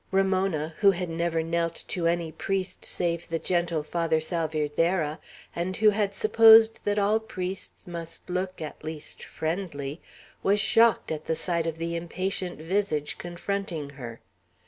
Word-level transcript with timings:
Ramona, 0.09 0.73
who 0.79 0.89
had 0.89 1.09
never 1.11 1.43
knelt 1.43 1.83
to 1.89 2.07
any 2.07 2.31
priest 2.31 2.83
save 2.85 3.29
the 3.29 3.37
gentle 3.37 3.83
Father 3.83 4.19
Salvierderra, 4.19 5.19
and 5.55 5.77
who 5.77 5.91
had 5.91 6.15
supposed 6.15 6.79
that 6.85 6.97
all 6.97 7.19
priests 7.19 7.85
must 7.85 8.27
look, 8.27 8.63
at 8.63 8.83
least, 8.83 9.23
friendly, 9.23 10.01
was 10.41 10.59
shocked 10.59 11.11
at 11.11 11.25
the 11.25 11.35
sight 11.35 11.67
of 11.67 11.77
the 11.77 11.95
impatient 11.95 12.59
visage 12.59 13.19
confronting 13.19 13.91
her. 13.91 14.21